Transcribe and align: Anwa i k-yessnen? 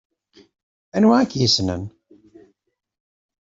Anwa 0.95 1.15
i 1.23 1.25
k-yessnen? 1.31 1.83